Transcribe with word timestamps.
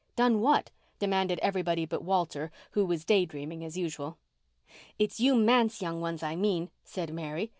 "Done 0.15 0.39
what?" 0.41 0.71
demanded 0.97 1.37
everybody 1.43 1.85
but 1.85 2.03
Walter, 2.03 2.51
who 2.71 2.87
was 2.87 3.05
day 3.05 3.23
dreaming 3.23 3.63
as 3.63 3.77
usual. 3.77 4.17
"It's 4.97 5.19
you 5.19 5.35
manse 5.35 5.79
young 5.79 6.01
ones, 6.01 6.23
I 6.23 6.35
mean," 6.35 6.71
said 6.83 7.13
Mary. 7.13 7.49